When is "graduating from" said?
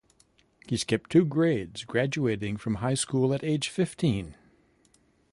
1.83-2.77